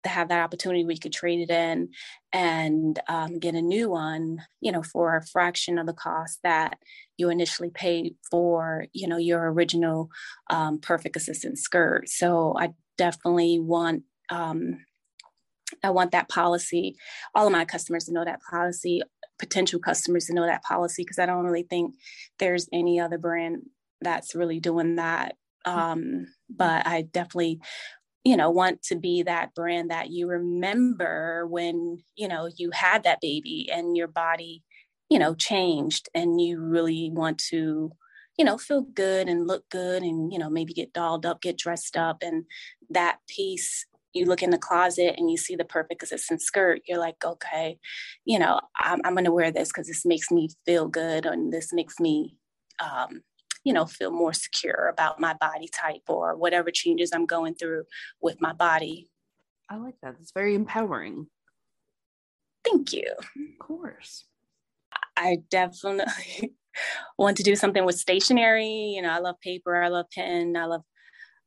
have 0.08 0.30
that 0.30 0.44
opportunity 0.44 0.84
we 0.84 0.98
could 0.98 1.14
trade 1.14 1.40
it 1.40 1.54
in 1.54 1.90
and 2.34 3.00
um, 3.08 3.40
get 3.40 3.56
a 3.56 3.62
new 3.62 3.90
one 3.90 4.40
you 4.62 4.72
know 4.72 4.84
for 4.84 5.16
a 5.16 5.26
fraction 5.26 5.78
of 5.78 5.86
the 5.86 5.94
cost 5.94 6.40
that 6.44 6.78
you 7.18 7.30
initially 7.30 7.70
paid 7.70 8.16
for 8.30 8.86
you 8.94 9.08
know 9.08 9.18
your 9.18 9.52
original 9.52 10.10
um, 10.50 10.80
perfect 10.80 11.16
assistant 11.16 11.58
skirt. 11.58 12.08
So 12.10 12.56
i 12.58 12.74
definitely 12.98 13.60
want 13.60 14.04
um, 14.30 14.80
i 15.84 15.90
want 15.90 16.12
that 16.12 16.30
policy 16.30 16.96
all 17.36 17.46
of 17.46 17.54
my 17.54 17.66
customers 17.66 18.06
to 18.06 18.14
know 18.14 18.26
that 18.26 18.42
policy 18.50 19.02
potential 19.38 19.80
customers 19.80 20.26
to 20.26 20.34
know 20.34 20.46
that 20.48 20.64
policy 20.64 21.04
because 21.04 21.20
i 21.20 21.26
don't 21.26 21.46
really 21.46 21.62
think 21.62 21.94
there's 22.40 22.68
any 22.74 23.00
other 23.00 23.20
brand 23.20 23.62
that's 24.02 24.36
really 24.36 24.60
doing 24.60 24.96
that. 24.96 25.36
Um, 25.66 26.28
but 26.50 26.88
I 26.88 27.02
definitely 27.02 27.60
you 28.28 28.36
know 28.36 28.50
want 28.50 28.84
to 28.84 28.98
be 28.98 29.24
that 29.24 29.56
brand 29.56 29.90
that 29.90 30.10
you 30.10 30.28
remember 30.28 31.48
when 31.48 32.04
you 32.18 32.28
know 32.28 32.50
you 32.58 32.72
had 32.72 33.04
that 33.04 33.22
baby 33.22 33.70
and 33.74 33.96
your 33.96 34.08
body 34.08 34.64
you 35.10 35.18
know 35.18 35.34
changed 35.34 36.10
and 36.14 36.42
you 36.42 36.60
really 36.60 37.10
want 37.10 37.38
to 37.38 37.90
you 38.38 38.44
know 38.44 38.58
feel 38.58 38.82
good 38.82 39.30
and 39.30 39.48
look 39.48 39.64
good 39.70 40.04
and 40.04 40.34
you 40.34 40.38
know 40.38 40.50
maybe 40.50 40.74
get 40.74 40.92
dolled 40.92 41.26
up 41.26 41.40
get 41.40 41.58
dressed 41.58 41.96
up 41.96 42.18
and 42.22 42.44
that 42.90 43.20
piece 43.30 43.86
you 44.12 44.26
look 44.26 44.44
in 44.44 44.50
the 44.50 44.58
closet 44.58 45.16
and 45.18 45.32
you 45.32 45.38
see 45.38 45.56
the 45.56 45.64
perfect 45.64 46.04
assistant 46.04 46.42
skirt 46.42 46.82
you're 46.86 47.00
like 47.00 47.24
okay 47.24 47.80
you 48.26 48.38
know 48.38 48.60
i'm, 48.78 49.00
I'm 49.06 49.14
going 49.14 49.24
to 49.24 49.32
wear 49.32 49.54
this 49.54 49.70
because 49.70 49.88
this 49.88 50.06
makes 50.06 50.32
me 50.32 50.50
feel 50.66 50.90
good 50.90 51.26
and 51.26 51.54
this 51.54 51.72
makes 51.72 51.98
me 51.98 52.36
um, 52.80 53.22
you 53.68 53.74
know, 53.74 53.86
feel 53.86 54.12
more 54.12 54.32
secure 54.32 54.88
about 54.88 55.20
my 55.20 55.34
body 55.34 55.68
type 55.68 56.04
or 56.08 56.38
whatever 56.38 56.72
changes 56.72 57.12
I'm 57.14 57.26
going 57.26 57.54
through 57.54 57.84
with 58.22 58.40
my 58.40 58.54
body. 58.54 59.10
I 59.70 59.76
like 59.76 59.96
that. 60.02 60.16
It's 60.22 60.32
very 60.32 60.56
empowering. 60.56 61.28
Thank 62.64 62.94
you. 62.94 63.12
Of 63.20 63.60
course. 63.60 64.24
I 65.18 65.40
definitely 65.50 66.54
want 67.18 67.36
to 67.38 67.44
do 67.44 67.58
something 67.58 67.84
with 67.84 68.00
stationery. 68.00 68.94
You 68.96 69.02
know, 69.02 69.12
I 69.12 69.20
love 69.20 69.36
paper, 69.42 69.76
I 69.76 69.90
love 69.90 70.06
pen, 70.16 70.56
I 70.56 70.64
love 70.64 70.84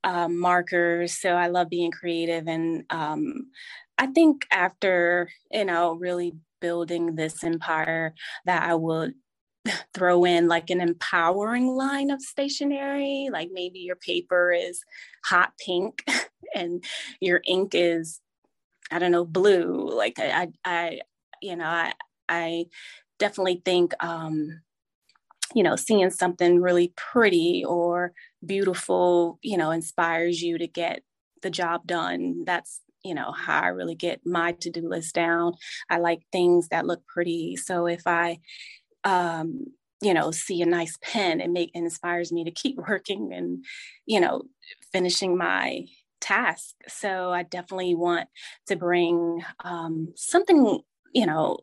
um, 0.05 0.39
markers. 0.39 1.15
So 1.15 1.31
I 1.31 1.47
love 1.47 1.71
being 1.71 1.91
creative. 1.91 2.49
And 2.49 2.85
um, 2.91 3.47
I 3.97 4.09
think 4.09 4.47
after, 4.53 5.31
you 5.51 5.65
know, 5.65 5.95
really 5.95 6.35
building 6.61 7.15
this 7.15 7.43
empire, 7.43 8.13
that 8.45 8.63
I 8.63 8.75
would 8.75 9.15
throw 9.95 10.25
in 10.25 10.49
like 10.49 10.71
an 10.71 10.81
empowering 10.81 11.69
line 11.69 12.11
of 12.11 12.23
stationery 12.23 13.29
like 13.33 13.51
maybe 13.53 13.81
your 13.81 13.97
paper 13.97 14.53
is 14.53 14.83
hot 15.25 15.53
pink 15.65 16.05
and 16.55 16.85
your 17.21 17.41
ink 17.47 17.73
is 17.75 18.21
i 18.91 18.99
don't 18.99 19.13
know 19.13 19.25
blue 19.25 19.89
like 19.95 20.19
i 20.19 20.49
i, 20.65 21.01
you 21.43 21.57
know 21.57 21.67
i 21.67 21.93
i 22.29 22.65
definitely 23.19 23.61
think 23.65 23.93
um 24.03 24.61
you 25.55 25.63
know 25.63 25.77
seeing 25.77 26.11
something 26.11 26.61
really 26.61 26.93
pretty 26.97 27.65
or 27.67 28.13
beautiful 28.45 29.39
you 29.43 29.57
know 29.57 29.71
inspires 29.71 30.41
you 30.41 30.59
to 30.59 30.67
get 30.67 31.03
the 31.43 31.51
job 31.51 31.87
done 31.87 32.45
that's 32.45 32.81
you 33.03 33.15
know, 33.15 33.33
how 33.33 33.61
I 33.61 33.69
really 33.69 33.95
get 33.95 34.21
my 34.27 34.53
to 34.61 34.71
do 34.71 34.89
list 34.89 35.15
down. 35.15 35.55
I 35.89 35.99
like 35.99 36.23
things 36.33 36.69
that 36.69 36.87
look 36.87 37.07
pretty. 37.07 37.57
So 37.57 37.87
if 37.87 38.07
I, 38.07 38.39
um, 39.05 39.67
you 40.03 40.15
know, 40.15 40.31
see 40.31 40.63
a 40.63 40.67
nice 40.67 40.99
pen, 41.03 41.41
and 41.41 41.53
make 41.53 41.71
inspires 41.75 42.33
me 42.33 42.45
to 42.45 42.51
keep 42.51 42.77
working 42.89 43.33
and, 43.33 43.65
you 44.07 44.21
know, 44.21 44.43
finishing 44.93 45.37
my 45.37 45.85
task. 46.21 46.75
So 46.89 47.31
I 47.31 47.43
definitely 47.43 47.95
want 47.95 48.29
to 48.69 48.77
bring 48.77 49.43
um, 49.65 50.13
something, 50.17 50.81
you 51.15 51.27
know, 51.27 51.59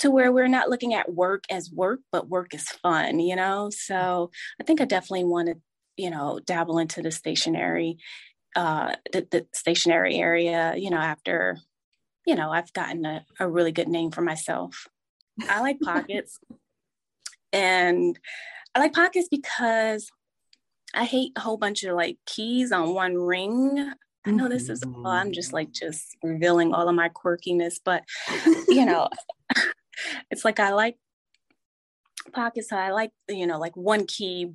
to 0.00 0.10
where 0.10 0.32
we're 0.32 0.48
not 0.48 0.68
looking 0.68 0.94
at 0.94 1.12
work 1.12 1.44
as 1.50 1.72
work, 1.72 2.00
but 2.12 2.28
work 2.28 2.54
is 2.54 2.68
fun, 2.68 3.18
you 3.18 3.34
know? 3.34 3.68
So 3.70 4.30
I 4.60 4.64
think 4.64 4.80
I 4.80 4.84
definitely 4.84 5.24
want 5.24 5.48
to, 5.48 5.56
you 5.96 6.10
know, 6.10 6.40
dabble 6.44 6.78
into 6.78 7.02
the 7.02 7.10
stationary 7.10 7.98
uh, 8.56 8.94
the, 9.12 9.26
the 9.30 9.46
stationery 9.52 10.16
area, 10.16 10.74
you 10.76 10.90
know, 10.90 10.98
after, 10.98 11.58
you 12.26 12.34
know, 12.34 12.50
I've 12.50 12.72
gotten 12.72 13.04
a, 13.04 13.24
a 13.38 13.48
really 13.48 13.72
good 13.72 13.88
name 13.88 14.10
for 14.10 14.22
myself. 14.22 14.88
I 15.48 15.60
like 15.60 15.80
pockets. 15.80 16.38
and 17.52 18.18
I 18.74 18.80
like 18.80 18.92
pockets 18.92 19.28
because 19.30 20.10
I 20.94 21.04
hate 21.04 21.32
a 21.36 21.40
whole 21.40 21.56
bunch 21.56 21.84
of 21.84 21.94
like 21.94 22.18
keys 22.26 22.72
on 22.72 22.94
one 22.94 23.14
ring. 23.14 23.92
I 24.26 24.30
know 24.30 24.48
this 24.48 24.68
is, 24.68 24.82
oh, 24.84 25.06
I'm 25.06 25.32
just 25.32 25.52
like 25.52 25.68
mm-hmm. 25.68 25.86
just 25.86 26.16
revealing 26.22 26.74
all 26.74 26.88
of 26.88 26.94
my 26.94 27.08
quirkiness, 27.08 27.76
but 27.84 28.04
you 28.68 28.84
know, 28.84 29.08
it's 30.30 30.44
like 30.44 30.60
I 30.60 30.70
like 30.70 30.96
pockets. 32.32 32.72
I 32.72 32.90
like, 32.90 33.10
you 33.28 33.46
know, 33.46 33.58
like 33.58 33.76
one 33.76 34.06
key 34.06 34.52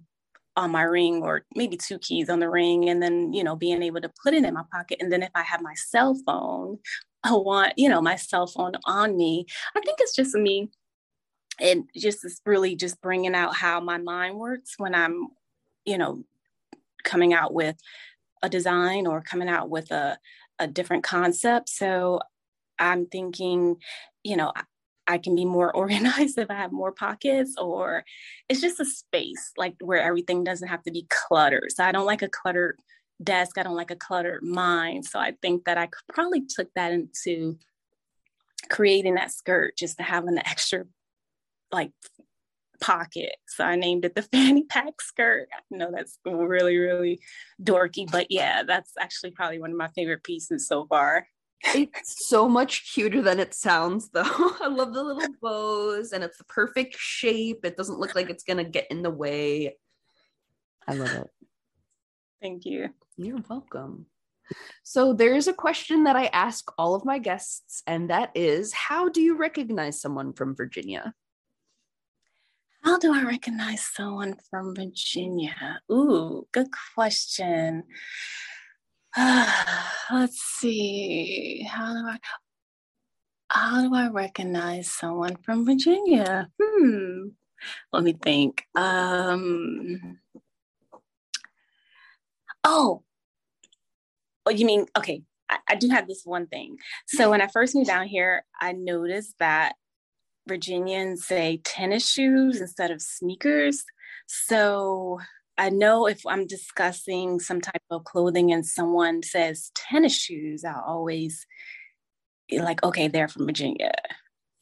on 0.56 0.72
my 0.72 0.84
ring 0.84 1.24
or 1.24 1.46
maybe 1.56 1.78
two 1.78 1.98
keys 2.00 2.30
on 2.30 2.40
the 2.40 2.50
ring 2.50 2.90
and 2.90 3.02
then, 3.02 3.34
you 3.34 3.44
know, 3.44 3.56
being 3.56 3.82
able 3.82 4.02
to 4.02 4.12
put 4.22 4.34
it 4.34 4.44
in 4.44 4.54
my 4.54 4.64
pocket. 4.72 4.98
And 5.00 5.12
then 5.12 5.24
if 5.24 5.32
I 5.34 5.42
have 5.42 5.62
my 5.62 5.74
cell 5.74 6.16
phone, 6.26 6.78
I 7.24 7.32
want, 7.34 7.74
you 7.78 7.90
know, 7.90 8.02
my 8.02 8.16
cell 8.16 8.48
phone 8.48 8.74
on 8.86 9.18
me. 9.18 9.46
I 9.76 9.82
think 9.82 9.98
it's 10.00 10.16
just 10.16 10.36
me. 10.36 10.70
And 11.60 11.86
just 11.96 12.26
really 12.46 12.76
just 12.76 13.02
bringing 13.02 13.36
out 13.36 13.56
how 13.56 13.80
my 13.80 13.98
mind 13.98 14.38
works 14.38 14.74
when 14.78 14.96
I'm, 14.96 15.28
you 15.86 15.98
know, 15.98 16.24
coming 17.04 17.34
out 17.34 17.54
with 17.54 17.78
a 18.42 18.50
design 18.50 19.06
or 19.06 19.22
coming 19.22 19.50
out 19.50 19.70
with 19.70 19.92
a, 19.92 20.18
a 20.60 20.68
different 20.68 21.04
concept. 21.04 21.70
So 21.70 22.22
I'm 22.80 23.06
thinking, 23.06 23.78
you 24.24 24.36
know, 24.36 24.52
I 25.08 25.18
can 25.18 25.36
be 25.36 25.46
more 25.46 25.72
organized 25.76 26.38
if 26.38 26.50
I 26.50 26.56
have 26.56 26.72
more 26.72 26.92
pockets, 26.92 27.56
or 27.58 28.04
it's 28.50 28.62
just 28.62 28.80
a 28.80 28.86
space 28.86 29.52
like 29.58 29.76
where 29.82 30.02
everything 30.02 30.44
doesn't 30.44 30.68
have 30.68 30.84
to 30.84 30.92
be 30.92 31.08
cluttered. 31.10 31.72
So 31.72 31.84
I 31.84 31.92
don't 31.92 32.06
like 32.06 32.22
a 32.22 32.30
cluttered 32.30 32.78
desk. 33.22 33.58
I 33.58 33.64
don't 33.64 33.76
like 33.76 33.92
a 33.92 33.96
cluttered 33.96 34.44
mind. 34.44 35.06
So 35.06 35.20
I 35.20 35.34
think 35.42 35.66
that 35.66 35.78
I 35.78 35.90
probably 36.14 36.44
took 36.48 36.70
that 36.76 36.92
into 36.92 37.58
creating 38.70 39.16
that 39.16 39.32
skirt 39.32 39.78
just 39.78 39.98
to 39.98 40.04
have 40.04 40.26
an 40.26 40.40
extra 40.40 40.86
like 41.72 41.92
pocket. 42.82 43.36
So 43.48 43.64
I 43.64 43.76
named 43.76 44.06
it 44.06 44.16
the 44.16 44.22
fanny 44.32 44.64
pack 44.64 45.02
skirt. 45.02 45.48
I 45.54 45.60
know 45.72 45.92
that's 45.92 46.20
really, 46.26 46.78
really 46.78 47.20
dorky, 47.62 48.10
but 48.10 48.28
yeah, 48.30 48.64
that's 48.64 48.94
actually 49.00 49.32
probably 49.32 49.60
one 49.60 49.72
of 49.72 49.78
my 49.78 49.90
favorite 49.96 50.24
pieces 50.24 50.68
so 50.68 50.86
far. 50.86 51.28
It's 51.66 52.28
so 52.28 52.48
much 52.50 52.94
cuter 52.94 53.22
than 53.22 53.40
it 53.40 53.54
sounds, 53.54 54.10
though. 54.10 54.24
I 54.62 54.68
love 54.68 54.94
the 54.94 55.04
little 55.04 55.34
bows 55.42 56.12
and 56.12 56.24
it's 56.24 56.38
the 56.38 56.44
perfect 56.46 56.96
shape. 56.98 57.64
It 57.64 57.78
doesn't 57.78 58.00
look 58.00 58.16
like 58.16 58.30
it's 58.30 58.44
going 58.44 58.58
to 58.58 58.70
get 58.70 58.88
in 58.92 59.02
the 59.02 59.10
way. 59.10 59.78
I 60.88 60.94
love 60.94 61.12
it. 61.12 61.30
Thank 62.42 62.66
you. 62.66 62.90
You're 63.16 63.40
welcome. 63.50 64.08
So, 64.84 65.14
there's 65.14 65.48
a 65.48 65.54
question 65.54 66.04
that 66.04 66.18
I 66.18 66.26
ask 66.26 66.70
all 66.78 66.96
of 66.96 67.06
my 67.06 67.18
guests, 67.18 67.82
and 67.88 68.10
that 68.10 68.32
is 68.36 68.74
How 68.74 69.08
do 69.08 69.22
you 69.22 69.38
recognize 69.38 70.02
someone 70.02 70.34
from 70.34 70.54
Virginia? 70.54 71.14
How 72.84 73.00
do 73.00 73.14
I 73.14 73.24
recognize 73.24 73.82
someone 73.82 74.36
from 74.50 74.76
Virginia? 74.76 75.80
Ooh, 75.90 76.46
good 76.52 76.68
question. 76.94 77.84
let's 80.12 80.42
see. 80.42 81.68
How 81.70 81.94
do 81.94 82.08
I 82.08 82.18
how 83.50 83.82
do 83.88 83.94
I 83.94 84.10
recognize 84.10 84.92
someone 84.92 85.36
from 85.44 85.66
Virginia? 85.66 86.50
Hmm. 86.62 87.28
Let 87.92 88.04
me 88.04 88.14
think. 88.14 88.64
Um 88.76 90.20
Oh. 92.64 93.04
Oh, 94.46 94.52
you 94.52 94.66
mean 94.66 94.88
okay. 94.98 95.22
I, 95.50 95.58
I 95.70 95.76
do 95.76 95.90
have 95.90 96.08
this 96.08 96.24
one 96.26 96.48
thing. 96.48 96.78
So 97.08 97.30
when 97.30 97.42
I 97.42 97.48
first 97.48 97.76
moved 97.76 97.88
down 97.88 98.08
here, 98.08 98.44
I 98.60 98.72
noticed 98.72 99.36
that 99.40 99.76
Virginians 100.48 101.26
say 101.26 101.62
tennis 101.64 102.10
shoes 102.10 102.60
instead 102.60 102.92
of 102.92 103.02
sneakers. 103.02 103.84
So 104.28 105.20
I 105.58 105.70
know 105.70 106.08
if 106.08 106.26
I'm 106.26 106.48
discussing 106.48 107.40
some 107.40 107.62
type 107.62 107.84
of 107.90 108.04
clothing 108.04 108.52
and 108.52 108.66
someone 108.66 109.22
says 109.22 109.72
tennis 109.76 110.18
shoes, 110.18 110.64
I'll 110.66 110.84
always 110.86 111.46
be 112.50 112.60
like, 112.60 112.84
okay, 112.84 113.08
they're 113.08 113.28
from 113.28 113.46
Virginia. 113.46 113.92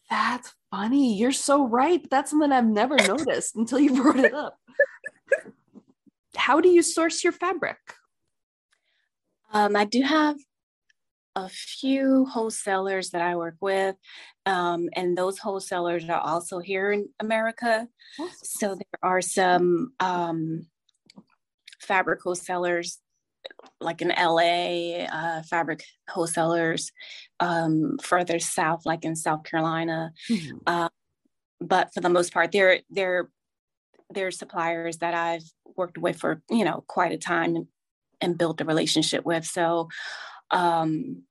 That's 0.10 0.54
funny. 0.70 1.16
You're 1.18 1.32
so 1.32 1.68
right. 1.68 2.06
That's 2.12 2.32
something 2.32 2.52
I've 2.52 2.66
never 2.66 2.98
noticed 2.98 3.56
until 3.56 3.80
you 3.80 3.96
brought 4.02 4.20
it 4.20 4.34
up. 4.34 4.58
How 6.36 6.60
do 6.60 6.70
you 6.70 6.82
source 6.82 7.24
your 7.24 7.34
fabric? 7.34 7.78
Um, 9.54 9.76
I 9.76 9.86
do 9.86 10.02
have 10.02 10.38
a 11.36 11.48
few 11.48 12.26
wholesalers 12.26 13.12
that 13.12 13.22
I 13.22 13.36
work 13.36 13.56
with, 13.62 13.96
um, 14.46 14.90
and 14.94 15.18
those 15.18 15.40
wholesalers 15.40 16.08
are 16.10 16.20
also 16.20 16.60
here 16.60 16.92
in 16.92 17.10
America. 17.20 17.88
So 18.44 18.76
there 18.76 19.00
are 19.02 19.22
some 19.22 19.94
um, 20.00 20.68
fabric 21.92 22.22
wholesalers 22.24 23.00
like 23.82 24.02
in 24.02 24.10
LA, 24.10 25.06
uh, 25.06 25.42
fabric 25.44 25.84
wholesalers 26.08 26.92
um, 27.40 27.98
further 28.02 28.40
south, 28.40 28.86
like 28.86 29.04
in 29.04 29.16
South 29.16 29.44
Carolina. 29.44 30.14
Mm-hmm. 30.30 30.58
Uh, 30.66 30.90
but 31.60 31.94
for 31.94 32.00
the 32.00 32.10
most 32.10 32.34
part, 32.34 32.52
they're 32.52 32.80
they're 32.90 33.30
they're 34.14 34.32
suppliers 34.32 35.00
that 35.00 35.14
I've 35.14 35.44
worked 35.76 35.98
with 35.98 36.18
for 36.18 36.42
you 36.50 36.64
know 36.64 36.84
quite 36.88 37.12
a 37.12 37.18
time 37.18 37.56
and, 37.56 37.68
and 38.22 38.38
built 38.38 38.62
a 38.62 38.66
relationship 38.66 39.26
with. 39.26 39.46
So 39.46 39.90
um, 40.52 41.24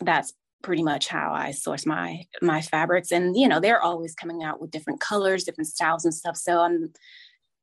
that's 0.00 0.32
pretty 0.62 0.82
much 0.82 1.08
how 1.08 1.32
I 1.34 1.50
source 1.50 1.84
my 1.84 2.22
my 2.40 2.62
fabrics. 2.62 3.12
And 3.12 3.36
you 3.36 3.48
know 3.48 3.60
they're 3.60 3.82
always 3.82 4.14
coming 4.14 4.42
out 4.42 4.60
with 4.60 4.70
different 4.70 5.00
colors, 5.00 5.44
different 5.44 5.68
styles 5.68 6.04
and 6.04 6.14
stuff. 6.14 6.36
So 6.36 6.60
I'm 6.60 6.92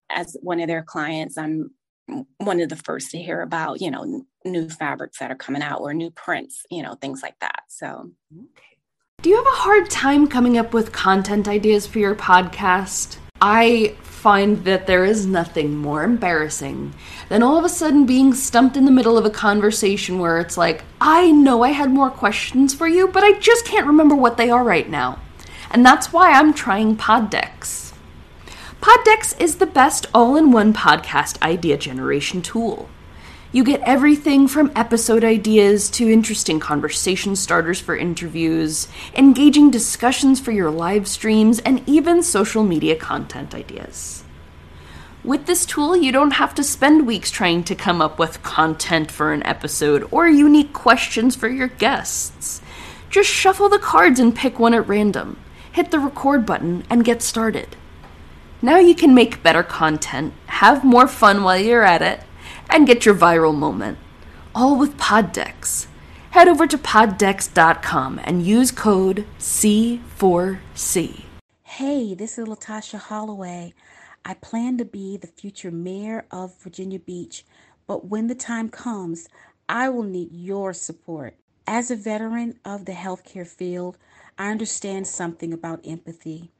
as 0.10 0.38
one 0.42 0.60
of 0.60 0.68
their 0.68 0.84
clients, 0.84 1.38
I'm 1.38 1.72
one 2.38 2.60
of 2.60 2.70
the 2.70 2.76
first 2.76 3.12
to 3.12 3.18
hear 3.18 3.42
about 3.42 3.82
you 3.82 3.89
know 3.89 4.26
new 4.46 4.70
fabrics 4.70 5.20
that 5.20 5.32
are 5.32 5.36
coming 5.36 5.62
out 5.62 5.80
or 5.80 5.94
new 5.94 6.12
prints 6.12 6.66
you 6.70 6.84
know 6.84 6.96
things 6.96 7.22
like 7.24 7.39
that 7.39 7.63
so. 7.68 8.12
Do 9.22 9.30
you 9.30 9.38
have 9.38 9.48
a 9.48 9.62
hard 9.62 9.89
time 9.89 10.28
coming 10.28 10.58
up 10.58 10.74
with 10.74 10.92
content 10.92 11.48
ideas 11.48 11.88
for 11.88 12.00
your 12.00 12.13
podcast? 12.13 13.20
I 13.39 13.96
find 14.02 14.63
that 14.66 14.88
there 14.88 15.04
is 15.04 15.26
nothing 15.26 15.78
more 15.78 16.04
embarrassing 16.04 16.94
than 17.28 17.44
all 17.44 17.58
of 17.58 17.66
a 17.66 17.70
sudden 17.70 18.06
being 18.06 18.34
stumped 18.34 18.78
in 18.78 18.86
the 18.86 18.92
middle 18.92 19.18
of 19.18 19.26
a 19.26 19.30
conversation 19.30 20.18
where 20.18 20.39
it's 20.39 20.56
like 20.56 20.86
i 21.02 21.30
know 21.30 21.62
i 21.62 21.70
had 21.70 21.89
more 21.89 22.10
questions 22.10 22.74
for 22.74 22.88
you 22.88 23.06
but 23.06 23.22
i 23.22 23.38
just 23.39 23.66
can't 23.66 23.86
remember 23.86 24.16
what 24.16 24.38
they 24.38 24.50
are 24.50 24.63
right 24.63 24.89
now. 24.89 25.20
And 25.72 25.86
that's 25.86 26.13
why 26.13 26.32
i'm 26.32 26.54
trying 26.54 26.96
Poddecks 26.96 27.83
Poddecks 28.84 29.32
is 29.39 29.56
the 29.56 29.65
best 29.65 30.08
all 30.13 30.36
in 30.36 30.52
one 30.52 30.74
podcast 30.74 31.41
idea 31.41 31.78
generation 31.78 32.41
tool. 32.41 32.89
You 33.54 33.63
get 33.63 33.80
everything 33.86 34.46
from 34.46 34.74
episode 34.76 35.24
ideas 35.24 35.89
to 35.91 36.12
interesting 36.12 36.60
conversation 36.60 37.38
starters 37.38 37.80
for 37.80 37.96
interviews, 37.96 38.89
engaging 39.15 39.72
discussions 39.72 40.41
for 40.41 40.52
your 40.52 40.69
live 40.69 41.08
streams, 41.08 41.60
and 41.60 41.82
even 41.88 42.22
social 42.22 42.62
media 42.62 42.98
content 42.98 43.56
ideas. 43.56 44.26
With 45.24 45.46
this 45.46 45.65
tool, 45.65 45.96
you 45.96 46.12
don't 46.12 46.32
have 46.32 46.54
to 46.56 46.62
spend 46.62 47.08
weeks 47.08 47.32
trying 47.32 47.63
to 47.63 47.76
come 47.76 48.02
up 48.02 48.19
with 48.19 48.43
content 48.43 49.10
for 49.10 49.32
an 49.32 49.43
episode 49.43 50.06
or 50.12 50.28
unique 50.28 50.74
questions 50.74 51.38
for 51.38 51.48
your 51.48 51.69
guests. 51.69 52.60
Just 53.10 53.30
shuffle 53.30 53.69
the 53.69 53.80
cards 53.80 54.19
and 54.19 54.36
pick 54.36 54.60
one 54.60 54.74
at 54.74 54.89
random, 54.89 55.39
hit 55.72 55.91
the 55.91 56.00
record 56.00 56.46
button, 56.46 56.84
and 56.89 57.06
get 57.06 57.22
started. 57.22 57.78
Now 58.63 58.78
you 58.78 58.95
can 58.95 59.13
make 59.13 59.43
better 59.43 59.62
content, 59.62 60.34
have 60.45 60.86
more 60.86 61.06
fun 61.06 61.43
while 61.43 61.58
you're 61.58 61.84
at 61.84 62.02
it, 62.02 62.21
and 62.69 62.88
get 62.88 63.06
your 63.06 63.13
viral 63.13 63.54
moment. 63.54 63.97
All 64.56 64.78
with 64.78 64.97
Poddecks. 64.97 65.88
Head 66.32 66.47
over 66.47 66.65
to 66.67 66.78
poddecks.com 66.78 68.21
and 68.23 68.45
use 68.45 68.71
code 68.71 69.26
C4C. 69.38 71.23
Hey, 71.63 72.15
this 72.15 72.38
is 72.38 72.47
Latasha 72.47 72.99
Holloway. 72.99 73.73
I 74.23 74.36
plan 74.36 74.78
to 74.78 74.86
be 74.86 75.17
the 75.17 75.28
future 75.28 75.69
mayor 75.69 76.26
of 76.32 76.58
Virginia 76.62 76.99
Beach, 76.99 77.43
but 77.86 78.06
when 78.06 78.28
the 78.28 78.36
time 78.36 78.69
comes, 78.69 79.28
I 79.67 79.89
will 79.89 80.04
need 80.04 80.30
your 80.32 80.71
support. 80.71 81.36
As 81.67 81.91
a 81.91 81.97
veteran 81.97 82.58
of 82.63 82.86
the 82.86 82.93
healthcare 82.93 83.45
field, 83.45 83.97
I 84.38 84.52
understand 84.52 85.06
something 85.06 85.52
about 85.52 85.86
empathy. 85.86 86.54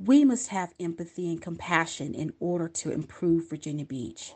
We 0.00 0.24
must 0.24 0.48
have 0.50 0.74
empathy 0.78 1.28
and 1.28 1.42
compassion 1.42 2.14
in 2.14 2.32
order 2.38 2.68
to 2.68 2.92
improve 2.92 3.50
Virginia 3.50 3.84
Beach. 3.84 4.32